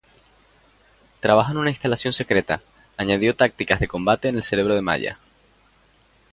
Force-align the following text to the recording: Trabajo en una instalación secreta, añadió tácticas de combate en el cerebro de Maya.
Trabajo 1.19 1.51
en 1.51 1.59
una 1.59 1.69
instalación 1.69 2.11
secreta, 2.11 2.63
añadió 2.97 3.35
tácticas 3.35 3.79
de 3.79 3.87
combate 3.87 4.29
en 4.29 4.35
el 4.35 4.41
cerebro 4.41 4.73
de 4.73 4.81
Maya. 4.81 5.19